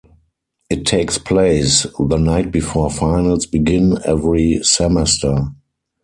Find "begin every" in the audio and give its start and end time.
3.45-4.63